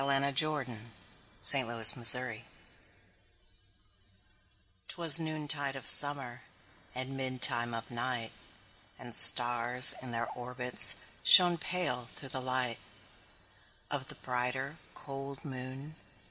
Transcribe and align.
1827 0.07 1.69
Evening 1.69 1.83
Star 2.03 2.35
'Twas 4.87 5.19
noontide 5.19 5.75
of 5.75 5.85
summer, 5.85 6.41
And 6.95 7.11
midtime 7.11 7.77
of 7.77 7.91
night, 7.91 8.31
And 8.97 9.13
stars, 9.13 9.93
in 10.01 10.09
their 10.09 10.27
orbits, 10.33 10.95
Shone 11.23 11.59
pale, 11.59 12.07
through 12.15 12.29
the 12.29 12.41
light 12.41 12.79
Of 13.91 14.07
the 14.07 14.15
brighter, 14.15 14.77
cold 14.95 15.45
moon. 15.45 15.95